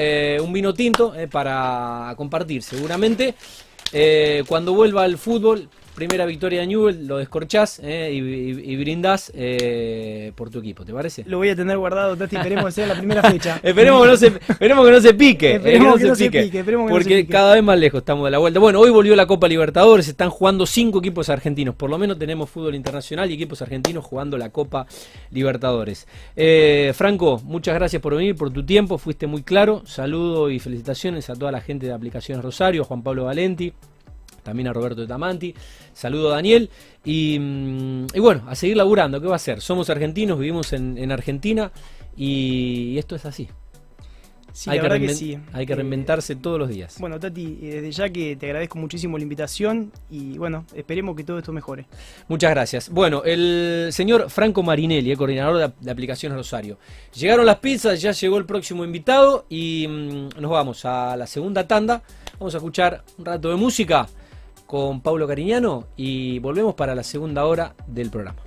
[0.43, 3.33] un vino tinto para compartir seguramente.
[4.47, 10.51] cuando vuelva al fútbol, primera victoria de Newell, lo descorchás eh, y, brindás eh, por
[10.51, 11.23] tu equipo, ¿te parece?
[11.25, 13.59] Lo voy a tener guardado, Tati, esperemos que sea la primera fecha.
[13.63, 15.55] esperemos, que no se, esperemos que no se pique.
[15.55, 18.59] Esperemos que no se pique, porque cada vez más lejos estamos de la vuelta.
[18.59, 22.47] Bueno, hoy volvió la Copa Libertadores, están jugando cinco equipos argentinos, por lo menos tenemos
[22.47, 24.85] fútbol internacional y equipos argentinos jugando la Copa
[25.31, 26.07] Libertadores.
[26.35, 29.81] Eh, Franco, muchas gracias por venir, por tu tiempo, fuiste muy claro.
[29.87, 33.73] Saludo y felicitaciones a toda la gente de Aplicaciones Rosario, Juan Pablo Valenti
[34.47, 35.53] también a Roberto Tamanti,
[35.93, 36.69] saludo a Daniel
[37.03, 39.59] mm, y, bueno, a seguir laburando, ¿qué va a ser?
[39.59, 41.69] Somos argentinos, vivimos en, Argentina
[42.15, 43.49] y, esto es así.
[44.67, 46.95] hay, que hay que reinventarse todos los días.
[46.97, 51.25] Bueno, Tati, eh, desde ya que te agradezco muchísimo la invitación y bueno, esperemos que
[51.25, 51.85] todo esto mejore.
[52.29, 52.89] Muchas gracias.
[52.89, 56.77] Bueno, el señor Franco Marinelli, eh, coordinador de, de, aplicaciones Rosario.
[57.13, 61.67] Llegaron las pizzas, ya llegó el próximo invitado y mm, nos vamos a la segunda
[61.67, 62.01] tanda.
[62.39, 64.07] Vamos a escuchar un rato de música
[64.67, 68.46] con Paulo Cariñano y volvemos para la segunda hora del programa.